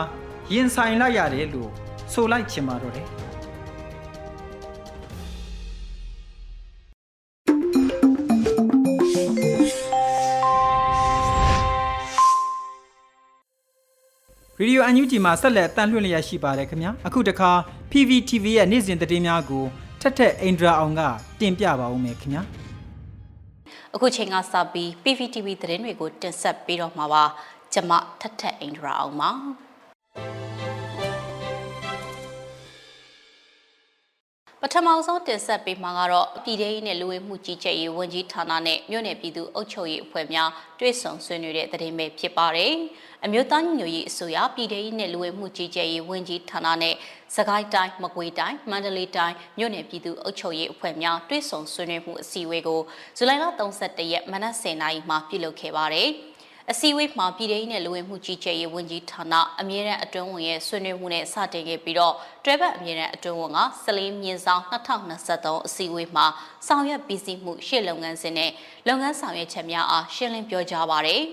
[0.54, 1.71] ရင်ဆိုင်လိုက်ရတယ်လို့
[2.13, 3.08] ဆိုလိုက်ချင်ပါတော့တယ်
[14.60, 17.52] ရေဒီယိုအန်ယူဂျီမှာဆက်လက်တန်လှည့်လျက်ရှိပါတယ်ခင်ဗျာအခုတခါ
[17.91, 19.63] PVTV ရဲ့နေ့စဉ်သတင်းများကို
[20.02, 21.02] ထက်ထက်အိန္ဒြာအောင်က
[21.39, 22.43] တင်ပြပါဦးမယ်ခင်ဗျာ
[23.95, 27.24] အခုချိန်ကစပြီး PVTV သတင်းတွေကိုတင်ဆက်ပေးတော့မှာပါ
[27.74, 29.30] ကျမထက်ထက်အိန္ဒြာအောင်ပါ
[34.63, 42.74] ပထမဆုံးတင်ဆက်ပေးမှာကတော့ပြည်ထောင်စုနဲ့လူဝင်မှုကြီးကြပ်ရေးဝန်ကြီးဌာနနဲ့မြို့နယ်ပြည်သူ့အုပ်ချုပ်ရေးအဖွဲ့များတွဲဆောင်ဆွေးနွေးတဲ့သတင်းပဲဖြစ်ပါတယ်။
[43.26, 46.95] အမျိုးသားညီညွတ်ရေးအစိုးရပြည်ထောင်စုနဲ့လူဝင်မှုကြီးကြပ်ရေးဝန်ကြီးဌာနနဲ့
[47.36, 52.82] စကိုင်းတိုင်းမကွေးတိုင်းမန္တလေးတိုင်းမြို့နယ်ပြည်သူ့အုပ်ချုပ်ရေးအဖွဲ့များတွဲဆောင်ဆွေးနွေးမှုအစည်းအဝေးကို
[53.17, 53.45] ဇူလိုင်လ
[53.80, 56.10] 31ရက်မနက်10:00နာရီမှာပြုလုပ်ခဲ့ပါတယ်။
[56.69, 62.13] အစည်းအဝေးမှာပြည်ထောင်နဲ့လူဝင်မှုကြီးကြပ်ရေးဝန်ကြီးဌာနအမြဲတမ်းအတွင်းဝင်ရဲ့ဆွေးနွေးမှုနဲ့စတင်ခဲ့ပြီးတော့
[62.45, 66.26] တွဲဘက်အမြဲတမ်းအတွင်းဝင်ကစလင်းမြင်းဆောင်2023အစည်းအဝေးမှာ
[66.67, 68.52] ဆောင်ရွက်ပြီးစီးမှုရှေ့လုပ်ငန်းစဉ်နဲ့
[68.88, 71.24] လုပ်ငန်းဆောင်ရွက်ချက်များအားရှင်းလင်းပြောကြားပါရယ်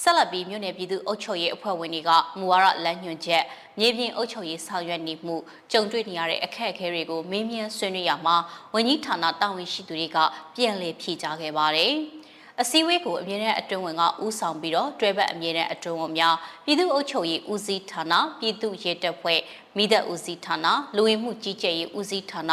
[0.00, 3.44] ဆက်လက်ပြီးမြို့နယ်ပြည်သူ့အုပ်ချုပ်ရေးအဖွဲ့ဝင်တွေကမူဝါဒလမ်းညွှန်ချက်
[3.78, 5.36] မြေပြင်အုပ်ချုပ်ရေးဆောင်ရွက်နေမှု
[5.72, 8.36] ကြုံတွေ့နေရတဲ့အခက်အခဲတွေကိုမေးမြန်းဆွေးနွေးရမှာ
[8.74, 10.18] ဝန်ကြီးဌာနတာဝန်ရှိသူတွေက
[10.56, 11.92] ပြန်လည်ဖြေကြားခဲ့ပါတယ်။
[12.62, 19.40] အစည်းအဝေးကိုအမြဲတမ်းအတွင်းဝင်ကဦးဆောင်ပြီးတော့တွဲဘက်အမြဲတမ်းအတွင်းဝင်များပြည်သူ့အုပ်ချုပ်ရေးဦးစီးဌာနပြည်သူ့ရဲတပ်ဖွဲ့
[19.76, 22.52] မိသက်ဦးစီးဌာနလူဝင်မှုကြီးကြပ်ရေးဦးစီးဌာန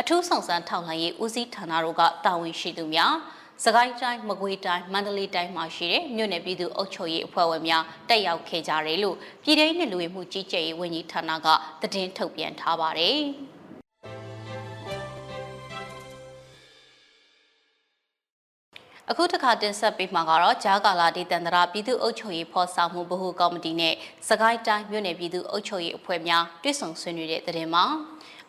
[0.00, 3.14] အထူးဆောင်စမ်းထောက်လှမ်းရေးဦးစီးဌာနတို့ကတာဝန်ရှိသူများ
[3.64, 11.46] စကိုင်းတိုင်းမကွေးတိုင်းမန္တလေးတိုင်းမှာရှိတဲ့မြို့နယ်ပြည်သူ့အုပ်ချုပ်ရေးအဖွဲ့ဝင်များတက်ရောက်ခဲ့ကြတယ်လို့ပြည်ထောင်စုလူဝင်မှုကြီးကြပ်ရေးဝန်ကြီးဌာနက
[11.80, 13.20] သတင်းထုတ်ပြန်ထားပါတယ်။
[19.10, 23.94] အခုတစ်ခါတင်ဆက်ပေးမှာကတော့ဂျာကာလာဒေသန္တရပြည်သူ့အုပ်ချုပ်ရေးဖော်ဆောင်မှုဗဟိုကော်မတီနဲ့
[24.28, 27.84] စကိုင်းတိုင်းမြို့နယ်ပြည်သူ့အုပ်ချုပ်ရေးအဖွဲ့များတွဲဆုံဆွေးနွေးတဲ့တဲ့မှာ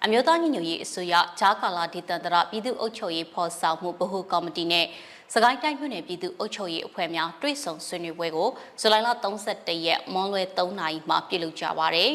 [0.03, 4.85] အမျိုးသားညီညွတ်ရေးအစိုးရဂျာကာလာဒေသန္တရပြည်သူ့အုပ်ချုပ်ရေးဖော်ဆောင်မှုဗဟိုကော်မတီနဲ့
[5.33, 8.49] စကိုင်းတိုင်းမြို့နယ်ပြည်သူ့အုပ်ချုပ်ရေးအဖွဲ့များတွဲဆုံဆွေးနွေးပွဲကို
[8.81, 12.11] ဇူလိုင်လ31ရက်မွန်လွယ်3နာရီမှာပြုလုပ်ကြပါရယ်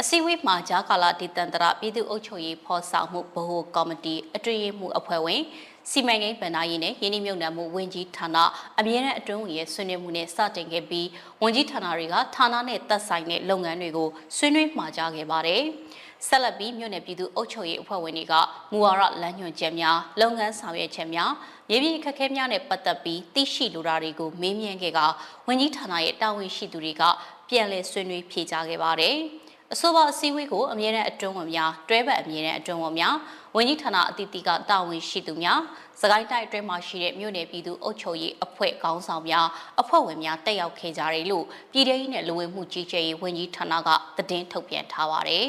[0.00, 5.42] အစည်းအဝေးမှာဂျာကာလာဒေသန္တရပြည်သူ့အုပ်ချုပ်ရေးဖော်ဆောင်မှုဗဟိုကော်မတီအတွေ့အမှုအဖွဲ့ဝင်
[5.90, 8.36] စီမံကိန်းဗဏ္ဍာရေးနဲ့ယင်းနှမြုံနယ်မှုဝန်ကြီးဌာန
[8.78, 11.08] အမြဲတမ်းအတွင်းဝင်ရဲ့ဆွေးနွေးမှုနဲ့စတင်ခဲ့ပြီး
[11.42, 15.62] ဝန်ကြီးဌာနတွေကဌာနနဲ့သက်ဆိုင်တဲ့လုပ်ငန်းတွေကိုဆွေးနွေးမှာကြားခဲ့ပါတယ်။
[16.26, 18.34] ဆက်လက်ပြီးမြို့နယ်ပြည်သူအုပ်ချုပ်ရေးအဖွဲ့ဝင်တွေက
[18.72, 21.30] မူဝါဒလမ်းညွှန်ချက်များလုပ်ငန်းဆောင်ရွက်ချက်များ
[21.68, 25.00] မြေပြင်အခက်အခဲများနဲ့ပတ်သက်ပြီးသိရှိလိုတာတွေကိုမေးမြန်းခဲ့က
[25.46, 27.02] ဝန်ကြီးဌာနရဲ့တာဝန်ရှိသူတွေက
[27.48, 29.16] ပြန်လည်ဆွေးနွေးဖြေကြားခဲ့ပါတယ်။
[29.72, 33.14] အဆိုပါအစည်းအဝေးကိုအမြဲတမ်းအတွင်းဝင်များတွဲဘက်အမြဲတမ်းအတွင်းဝင်များ
[33.58, 35.60] ဝန်ကြီးဌာနအသီးသီးကတာဝန်ရှိသူများ
[36.00, 39.46] စကိုင်းတိုင်းအတွင်းမှာရှိတဲ့မြို့နယ်ပြည်သူအုပ်ချုပ်ရေးအဖွဲ့ခေါင်းဆောင်များ
[39.80, 45.48] အဖွဲ့ဝင်များတက်ရောက်ခဲ့ကြတယ်လို့ပြည်ထောင်စုနဲ့လူဝင်မှုကြီးကြပ်ရေးဝန်ကြီးဌာနကသတင်းထုတ်ပြန်ထားပါတယ်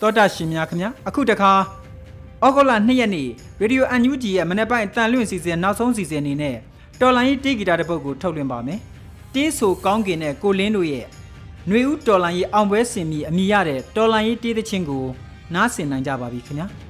[0.00, 1.52] တောတာရှင်များခင်ဗျာအခုတခါ
[2.44, 3.28] ဩဂုတ်လ2ရက်နေ့
[3.60, 6.56] ရေဒီယိုအန်ယူဂျီရဲ့မနေ့ပိုင်းတန်လွင့်စီစဉ်နောက်ဆုံးစီစဉ်အနေနဲ့
[7.00, 8.80] တော်လိုင်းရေးတေးဂီတာတစ်ပုဒ်ကိုထုတ်လွှင့်ပါမယ်။
[9.34, 11.04] တေးဆိုကောင်းကင်တဲ့ကိုလင်းတို့ရဲ့
[11.68, 15.04] ຫນွေဦးတော်လိုင်းရေးအောင်ပွဲစင်မီအမိရတဲ့တော်လိုင်းရေးတေးသချင်းကို
[15.54, 16.66] နားဆင်နိုင်ကြပါပြီခင်ဗျာ။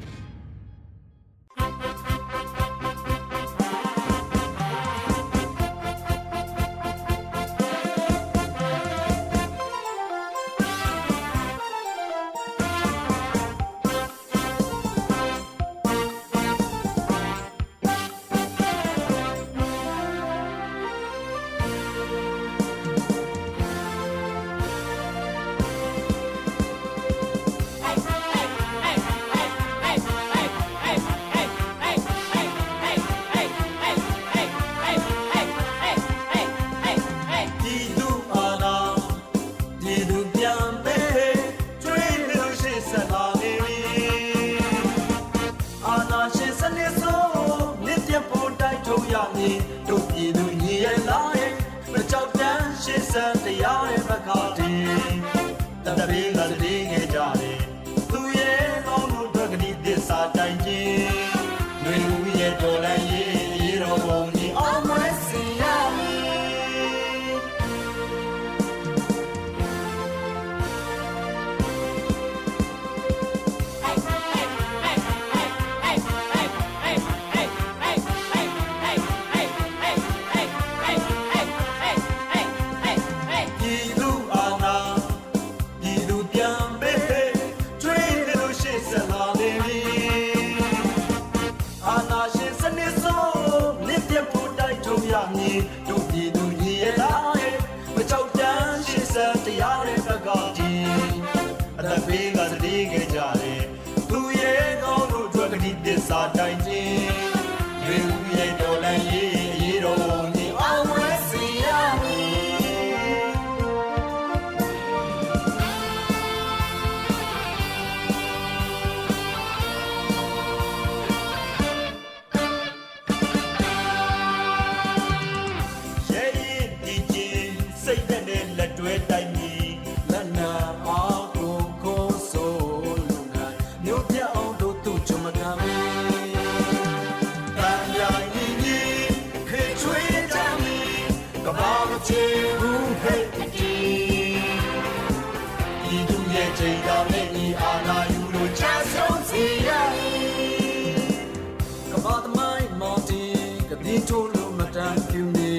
[154.08, 155.54] ထိုးလို့မတန်ပြူနေ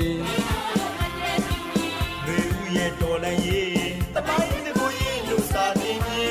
[2.26, 6.26] ဘေဦးရဲ့တော်လည်းရေးတပိုင်းတစ်ကိုရေးလို့စာနေပြီ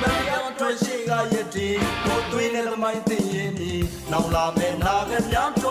[0.00, 3.72] မရောက်တော့ရှိကရတဲ့ကိုသွေးနဲ့သမိုင်းသိရင်ဒီ
[4.12, 5.65] နောက်လာမယ်နာကမြောင်း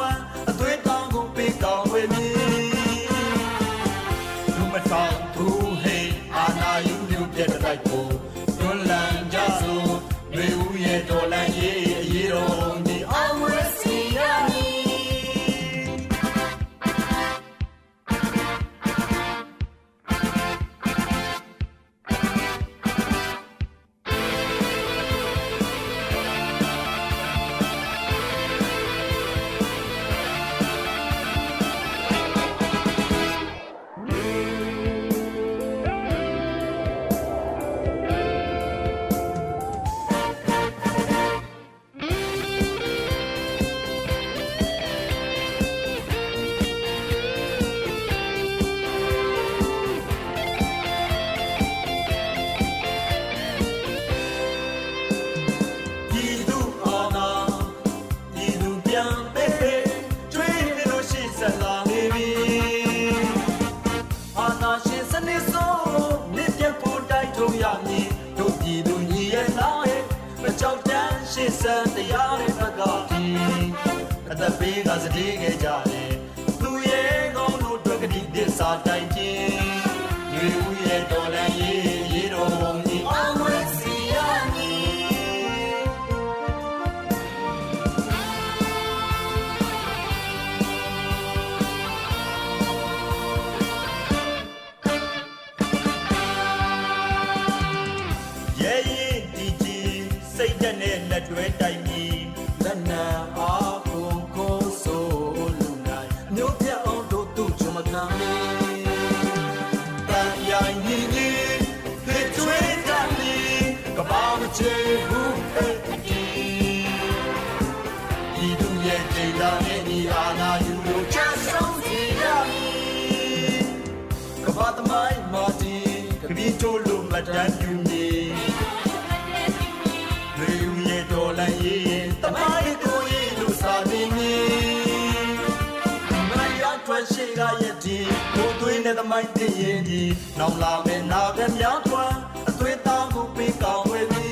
[137.38, 137.98] ထွက်ရှိကရဲ့ဒီ
[138.36, 140.02] ကိုသွေးနဲ့သမိုင်းတည်ရင်ဒီ
[140.40, 142.06] နောင်လာမဲ့နာကများကွာ
[142.50, 144.28] အသွေးသားကိုပေးကောင်းဝေမီ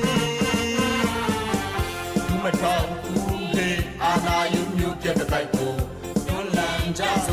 [2.27, 3.69] သူမထောင်ဘူးလေ
[4.03, 5.73] အာနာယူမျိုးပြတဲ့တိုက်ကို
[6.27, 7.32] တွန်းလန်းကြစိ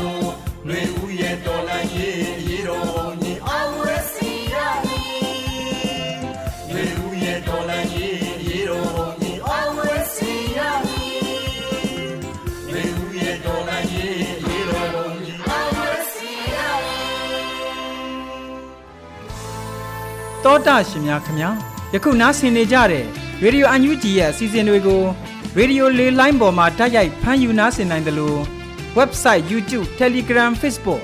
[20.45, 21.49] တောတာရှင်များခင်ဗျာ
[21.93, 23.05] ယခုနားဆင်နေကြတဲ့
[23.43, 25.03] ရေဒီယိုအန်ယူဂျီရဲ့အစီအစဉ်တွေကို
[25.57, 28.39] ရေဒီယိုလေးလိုင်းပေါ်မှာတိုက်ရိုက်ဖမ်းယူနားဆင်နိုင်တယ်လို့
[28.97, 31.03] website YouTube Telegram Facebook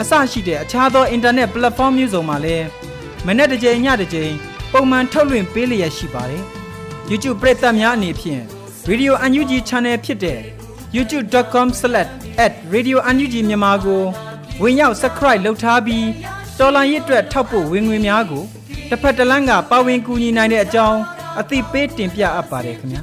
[0.00, 2.66] အစရှိတဲ့အခြားသော internet platform မျိုးစုံမှာလည်း
[3.26, 4.32] မနေ့တစ်ကြိမ်ညတစ်ကြိမ်
[4.72, 6.42] ပုံမှန်ထုတ်လွှင့်ပေးလျက်ရှိပါတယ်
[7.10, 8.42] YouTube ပရိသတ်များအနေဖြင့်
[8.90, 10.40] Radio UNG Channel ဖြစ်တဲ့
[10.96, 14.02] youtube.com/radiounug မြန်မာကို
[14.62, 16.06] ဝင်ရောက် subscribe လုပ်ထားပြီး
[16.58, 18.44] တော်လိုင်းရစ်အတွက်ထောက်ပို့ဝင်ငွေများကို
[18.94, 21.00] တစ်ဖက်တစ်လမ်းကပါဝင်ကူညီနိုင်တဲ့အကြောင်း
[21.40, 23.02] အသိပေးတင်ပြအပ်ပါတယ်ခင်ဗျာ